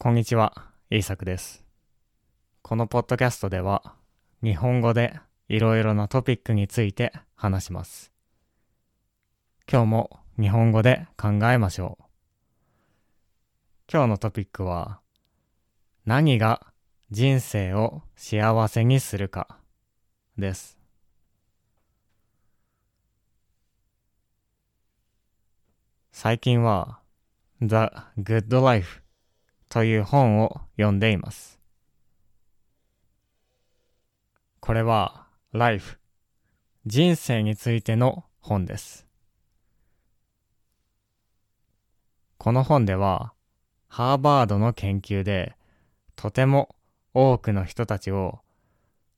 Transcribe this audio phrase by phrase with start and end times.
[0.00, 0.54] こんにちは、
[0.90, 1.64] イーサクです。
[2.62, 3.96] このポッドキャストでは、
[4.44, 8.12] 日本語でいろいろなトピックについて話します。
[9.68, 12.04] 今日も日本語で考えましょう。
[13.92, 15.00] 今日のトピックは、
[16.06, 16.64] 何が
[17.10, 19.58] 人生を幸せにするか
[20.38, 20.78] です。
[26.12, 27.00] 最近は
[27.60, 29.02] The Good Life
[29.68, 31.58] という本を読んでいます。
[34.60, 35.98] これは Life
[36.86, 39.06] 人生についての本です。
[42.38, 43.32] この本では
[43.88, 45.56] ハーバードの研究で
[46.16, 46.74] とても
[47.14, 48.40] 多くの人たちを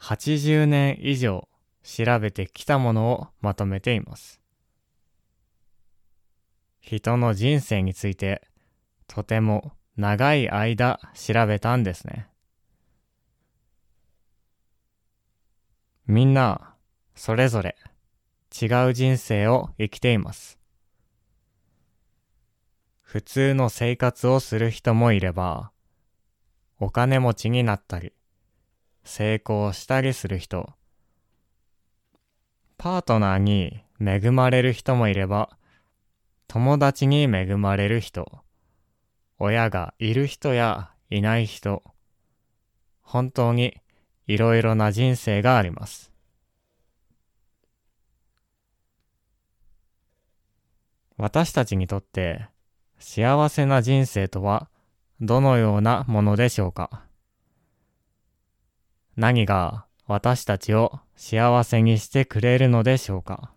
[0.00, 1.48] 80年以上
[1.82, 4.40] 調べてきたものをまとめています。
[6.80, 8.48] 人の人生について
[9.06, 12.28] とても長い間調べたんですね。
[16.06, 16.76] みんな
[17.16, 17.76] それぞれ
[18.62, 20.56] 違う人生を生きています。
[23.02, 25.72] 普通の生活をする人もいれば、
[26.78, 28.12] お金持ちになったり、
[29.02, 30.74] 成功したりする人、
[32.76, 35.50] パートナーに恵まれる人もいれば、
[36.46, 38.44] 友達に恵まれる人、
[39.38, 41.82] 親がいる人やいない人、
[43.02, 43.76] 本当に
[44.26, 46.12] いろいろな人生があります。
[51.16, 52.46] 私たちにとって
[52.98, 54.68] 幸せな人生とは
[55.20, 57.02] どのようなものでしょうか？
[59.16, 63.52] 何が私たちを幸せにしてくれるのでしょうか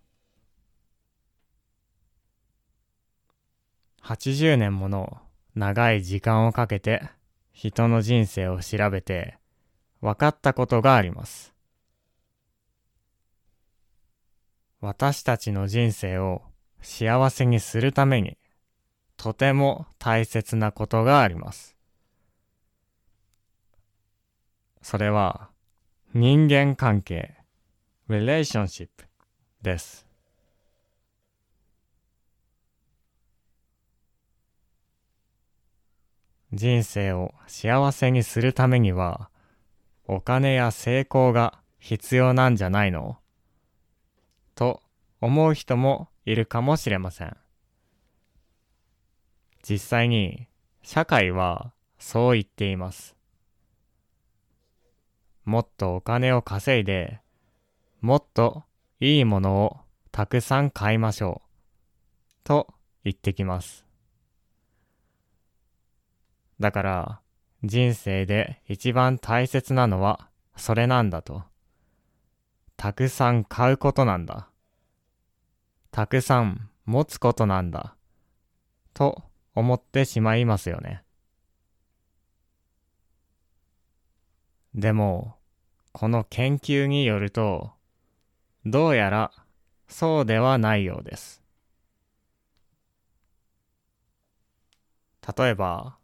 [4.04, 5.21] ？80年もの
[5.56, 7.04] 長い時間をかけて
[7.52, 9.38] 人の人生を調べて
[10.02, 11.54] 分かったことがあります。
[14.80, 16.42] 私たちの人生を
[16.82, 18.38] 幸せにするために
[19.16, 21.76] とても大切なことがあります。
[24.82, 25.50] それは
[26.14, 27.36] 人間関係
[28.10, 28.90] relationship
[29.62, 30.11] です。
[36.54, 39.30] 人生を幸せにするためには
[40.06, 43.18] お金や成功が必要なんじゃないの？
[44.56, 44.82] と
[45.22, 47.38] 思う人もいるかもしれません。
[49.64, 50.48] 実際に
[50.84, 53.16] 社会はそう言っています。
[55.46, 57.20] もっとお金を稼いで、
[58.02, 58.64] もっと
[59.00, 59.78] いいものを
[60.12, 61.48] たくさん買いましょう。
[62.44, 62.68] と
[63.04, 63.86] 言ってきます。
[66.62, 67.22] だから
[67.64, 71.44] 人生で一番大切なのはそれなんだと。
[72.78, 74.48] たくさん買うことなんだ。
[75.90, 77.96] たくさん持つことなんだ。
[78.94, 79.24] と
[79.56, 81.04] 思ってしまいますよね。
[84.76, 85.38] でも、
[85.94, 87.72] この研究によると、
[88.66, 89.32] どうやら
[89.88, 91.42] そうではないようです。
[95.38, 95.98] 例えば、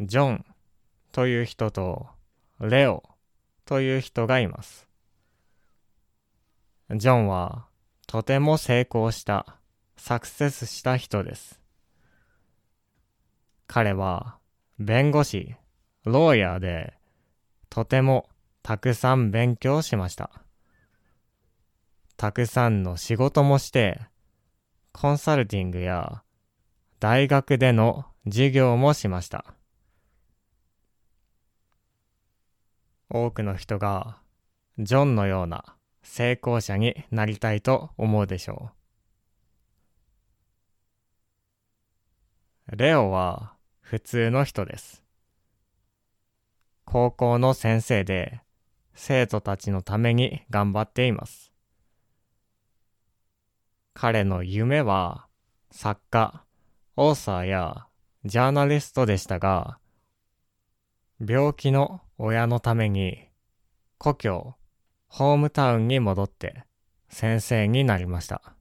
[0.00, 0.44] ジョン
[1.12, 2.08] という人と
[2.58, 3.04] レオ
[3.64, 4.88] という人がいます。
[6.90, 7.66] ジョンは
[8.08, 9.60] とても成功した、
[9.96, 11.60] サクセスした人です。
[13.68, 14.38] 彼は
[14.80, 15.54] 弁護士、
[16.04, 16.94] ローヤーで
[17.70, 18.28] とても
[18.64, 20.30] たくさん勉強しました。
[22.16, 24.00] たくさんの仕事もして、
[24.92, 26.24] コンサルティングや
[26.98, 29.54] 大学での授業もしました。
[33.10, 34.18] 多くの人が
[34.78, 38.70] ジョンのような成功者になりたいと思うでしょ
[42.70, 42.76] う。
[42.76, 45.02] レオは普通の人です。
[46.84, 48.40] 高校の先生で
[48.94, 51.52] 生徒たちのために頑張っています。
[53.92, 55.26] 彼の夢は
[55.70, 56.44] 作家、
[56.96, 57.86] オーサーや
[58.24, 59.78] ジャーナリストでしたが、
[61.20, 63.28] 病気の親のために
[63.98, 64.56] 故郷、
[65.06, 66.64] ホームタウンに戻って
[67.08, 68.54] 先生になりました。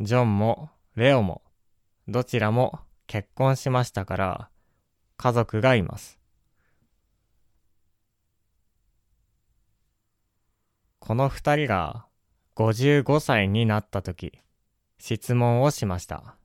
[0.00, 1.42] ジョンもレオも
[2.08, 4.50] どちらも結婚しましたから
[5.18, 6.18] 家族がいます。
[10.98, 12.06] この二人が
[12.56, 14.32] 55歳になった時
[14.98, 16.36] 質問をしました。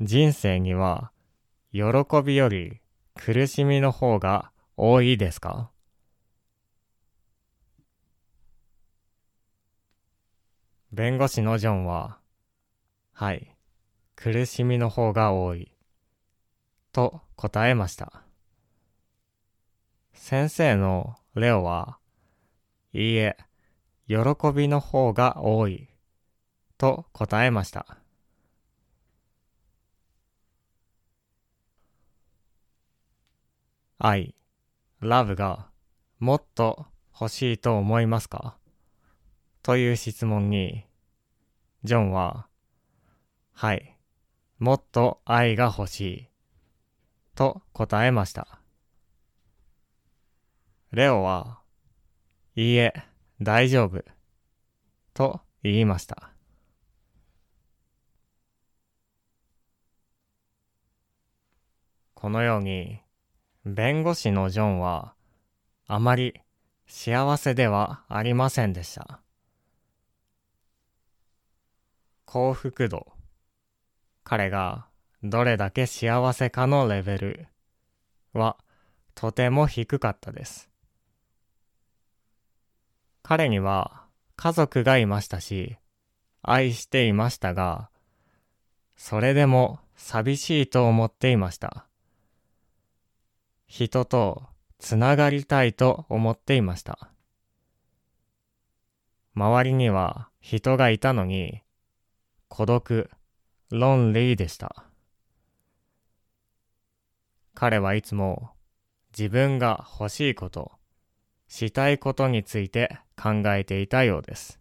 [0.00, 1.11] 人生には
[1.72, 1.82] 喜
[2.22, 2.82] びより
[3.14, 5.70] 苦しみの方が多いですか？
[10.92, 12.18] 弁護士のジョンは、
[13.14, 13.56] はい、
[14.16, 15.72] 苦しみの方が多い、
[16.92, 18.22] と答えました。
[20.12, 21.96] 先生のレオは、
[22.92, 23.38] いいえ、
[24.08, 24.16] 喜
[24.54, 25.88] びの方が多い、
[26.76, 28.01] と答えました。
[34.04, 34.34] 愛、
[34.98, 35.70] ラブが
[36.18, 38.56] もっと欲しいと思いますか？
[39.62, 40.84] という質問に、
[41.84, 42.48] ジョンは、
[43.52, 43.96] はい、
[44.58, 46.28] もっと愛が欲しい、
[47.36, 48.58] と答えました。
[50.90, 51.60] レオは、
[52.56, 52.92] いいえ、
[53.40, 54.02] 大丈夫、
[55.14, 56.32] と言いました。
[62.14, 63.00] このように、
[63.64, 65.14] 弁護士のジョンは、
[65.86, 66.40] あまり
[66.86, 69.20] 幸せではありませんでした。
[72.24, 73.12] 幸福度。
[74.24, 74.86] 彼が
[75.22, 77.46] どれだけ幸せかのレベル
[78.32, 78.56] は
[79.14, 80.68] とても低かったです。
[83.22, 85.76] 彼には家族がいましたし、
[86.42, 87.90] 愛していましたが、
[88.96, 91.86] それでも寂しいと思っていました。
[93.74, 94.42] 人と
[94.78, 97.10] つながりたいと思っていました。
[99.34, 101.62] 周りには人がいたのに、
[102.48, 103.10] 孤独、
[103.70, 104.84] ロンリーでした。
[107.54, 108.50] 彼はいつも
[109.16, 110.72] 自分が欲しいこと、
[111.48, 114.60] したいことについて考えていたようです。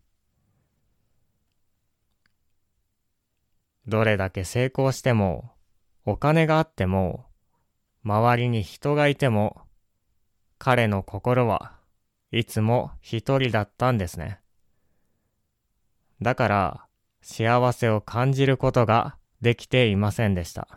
[3.85, 5.51] どれだけ成功しても、
[6.05, 7.25] お金があっても、
[8.03, 9.61] 周りに人がいても、
[10.57, 11.73] 彼の心は
[12.31, 14.39] いつも一人だったんですね。
[16.21, 16.85] だから、
[17.21, 20.67] 幸せを感じることができていませんでした。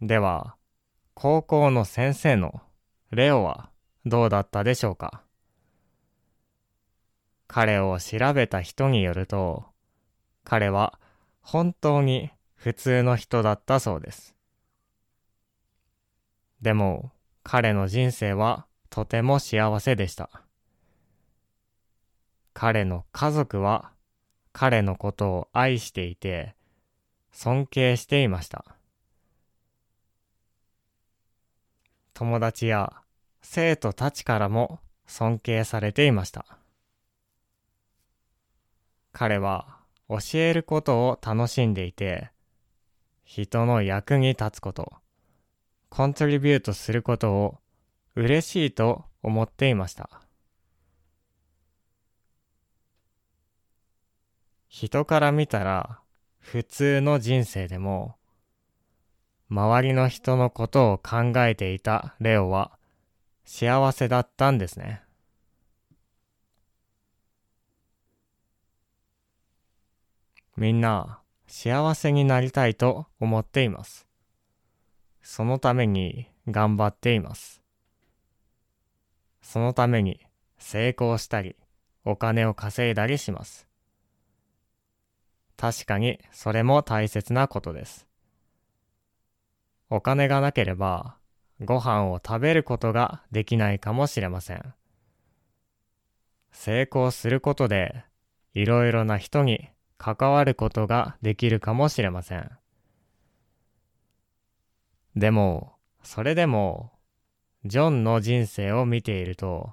[0.00, 0.56] では、
[1.14, 2.60] 高校の先生の
[3.10, 3.70] レオは
[4.04, 5.22] どうだったでしょうか？
[7.46, 9.66] 彼を調べた人によると、
[10.42, 10.98] 彼は
[11.44, 14.34] 本当に普通の人だったそうです。
[16.62, 17.12] でも
[17.42, 20.30] 彼の人生はとても幸せでした。
[22.54, 23.92] 彼の家族は
[24.52, 26.56] 彼のことを愛していて
[27.30, 28.64] 尊敬していました。
[32.14, 32.94] 友達や
[33.42, 36.46] 生徒たちからも尊敬されていました。
[39.12, 42.30] 彼は教えることを楽しんでいて、
[43.24, 44.92] 人の役に立つこと、
[45.88, 47.58] コントリビュートすることを
[48.14, 50.10] 嬉しいと思っていました。
[54.68, 56.00] 人から見たら
[56.38, 58.16] 普通の人生でも、
[59.48, 62.72] 周りの人のことを考えていたレオは
[63.44, 65.03] 幸せだったんですね。
[70.56, 74.06] みんな幸せになりたいと思っています。
[75.22, 77.62] そのために頑張っています。
[79.42, 80.20] そのために
[80.58, 81.56] 成功したり、
[82.04, 83.66] お金を稼いだりします。
[85.56, 88.06] 確かにそれも大切なことです。
[89.90, 91.16] お金がなければ
[91.60, 94.74] ご飯を食べることができないかもしれません。
[96.52, 98.04] 成功することで
[98.52, 99.68] いろいろな人に
[100.04, 102.50] 関わることができるかもしれません。
[105.16, 106.92] でも、それでも、
[107.64, 109.72] ジョンの人生を見ていると、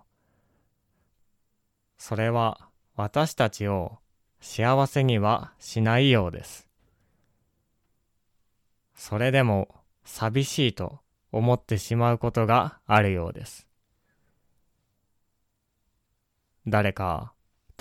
[1.97, 3.97] それは私たちを
[4.39, 6.69] 幸せにはしないようです。
[8.95, 9.67] それでも
[10.05, 11.01] 寂しいと
[11.33, 13.67] 思ってしまうことがあるようです。
[16.65, 17.33] 誰か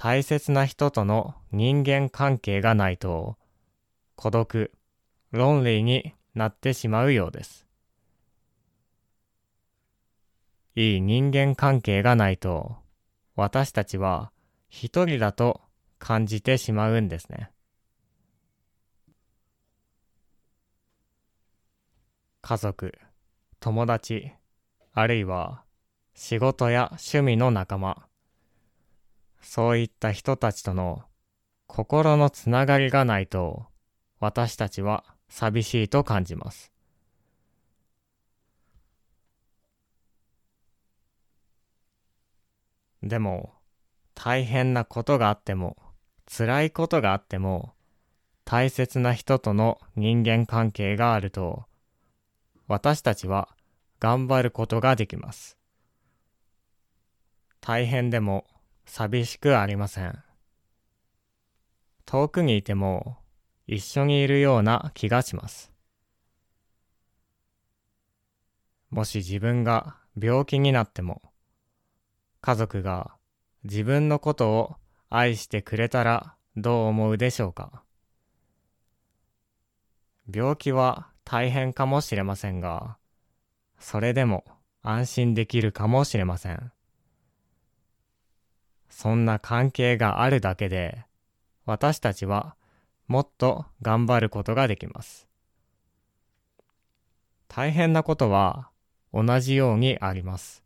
[0.03, 3.37] 大切な人との人間関係がないと、
[4.17, 4.73] 孤独、
[5.31, 7.67] ロンリーになってしまうようです。
[10.75, 12.77] いい人間関係がないと、
[13.37, 14.33] 私たちは
[14.71, 15.61] 一人だと
[15.99, 17.51] 感じてしまうんですね。
[22.41, 22.95] 家族、
[23.61, 24.33] 友達、
[24.95, 25.63] あるいは
[26.15, 28.07] 仕事や趣味の仲間、
[29.41, 31.03] そういった人たちとの
[31.67, 33.67] 心のつながりがないと
[34.19, 36.73] 私たちは寂しいと感じます。
[43.03, 43.55] でも、
[44.15, 45.77] 大変なことがあっても、
[46.27, 47.73] 辛いことがあっても、
[48.45, 51.65] 大切な人との人間関係があると、
[52.69, 53.49] 私たちは
[54.01, 55.57] 頑張ることができます。
[57.61, 58.45] 大変でも
[58.93, 60.19] 寂しくありません。
[62.07, 63.19] 遠くにいても
[63.69, 65.73] 一緒にいるような気がします。
[68.91, 71.23] もし自分が病気になっても、
[72.41, 73.13] 家族が
[73.63, 74.75] 自分のことを
[75.09, 77.85] 愛してくれたらどう思うでしょうか
[80.29, 82.99] 病気は大変かもしれませんが、
[83.79, 84.45] それでも
[84.83, 86.73] 安心できるかもしれません。
[89.01, 91.07] そんな関係があるだけで、
[91.65, 92.55] 私たちは
[93.07, 95.27] もっと頑張ることができます。
[97.49, 98.69] 大変なことは
[99.15, 100.63] 同じようにあります。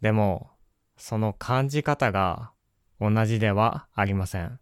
[0.00, 0.48] でも、
[0.96, 2.52] その感じ方が
[2.98, 4.58] 同じではありません。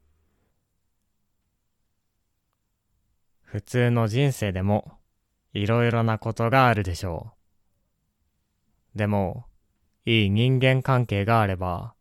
[3.45, 4.99] 普通の人生でも
[5.53, 7.35] いろいろなことがあるでしょ
[8.97, 8.99] う。
[8.99, 9.45] でも、
[10.05, 11.94] いい人間関係があれば、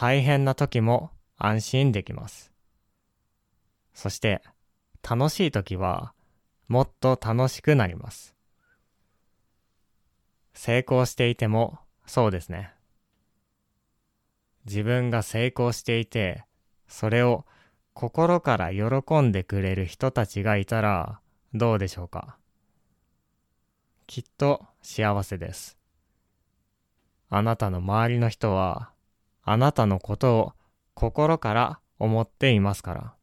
[0.00, 2.50] 大変な時も安心できます。
[3.92, 4.40] そして、
[5.06, 6.14] 楽しい時は
[6.68, 8.34] もっと楽しくなります。
[10.54, 12.72] 成功していてもそうですね。
[14.64, 16.46] 自分が成功していて、
[16.88, 17.44] それを
[17.92, 21.20] 心から喜んでくれる人たちがいたら
[21.52, 22.38] どうでしょうか
[24.06, 25.76] きっと幸せです。
[27.28, 28.89] あなたの周りの人は
[29.52, 30.52] あなたのことを
[30.94, 33.14] 心から思っていますから。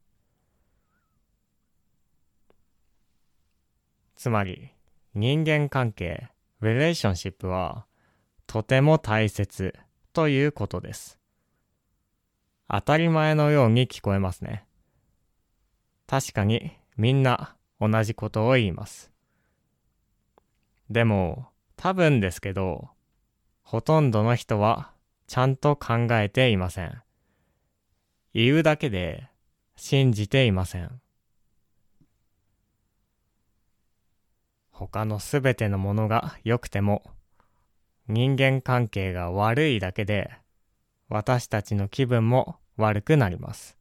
[4.17, 4.73] つまり
[5.15, 6.27] 人間関係、
[6.59, 7.85] レレーションシップは
[8.45, 9.73] とても大切
[10.11, 11.17] ということです。
[12.67, 14.65] 当たり前のように聞こえますね。
[16.07, 19.13] 確かにみんな同じことを言います。
[20.89, 22.89] でも多分ですけど、
[23.63, 24.91] ほとんどの人は
[25.27, 27.01] ちゃんと考えていません。
[28.33, 29.29] 言うだけで
[29.75, 31.01] 信じていません。
[34.71, 37.03] 他のすべてのものが良くても
[38.07, 40.31] 人間関係が悪いだけで、
[41.09, 43.77] 私たちの気分も悪くなります。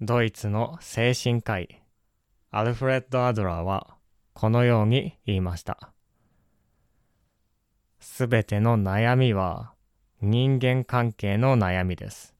[0.00, 1.82] ドイツの精神科医、
[2.52, 3.96] アルフレッド・アドラーは
[4.34, 5.92] このように言いました。
[8.00, 9.72] すべての悩みは
[10.20, 12.34] 人間関係の悩みです。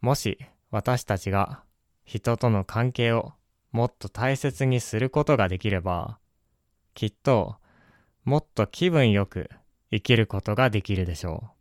[0.00, 0.38] もし
[0.70, 1.62] 私たちが
[2.04, 3.32] 人との関係を
[3.72, 6.18] もっと大切にすることができれば、
[6.94, 7.56] きっと
[8.24, 9.48] もっと気分よく
[9.90, 11.52] 生きることができるでしょ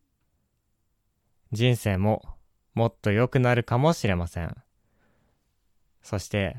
[1.51, 1.55] う。
[1.55, 2.23] 人生も
[2.73, 4.55] もっと良くなるかもしれません。
[6.01, 6.57] そして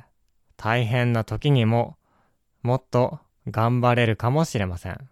[0.57, 1.97] 大変な時にも
[2.63, 3.19] もっと
[3.49, 5.09] 頑張れるかもしれません。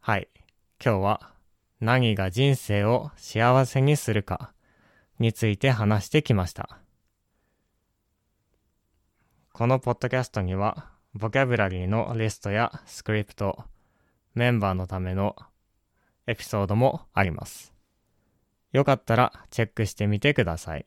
[0.00, 0.28] はい。
[0.84, 1.32] 今日は
[1.80, 4.52] 何が人生を幸せにするか
[5.18, 6.78] について話してきました。
[9.52, 13.64] このポッドキャストには、ボキャブラリーのリストやスクリプト、
[14.34, 15.34] メンバーのための
[16.26, 17.72] エピソードもあります。
[18.72, 20.86] よかったらチェックしてみてください。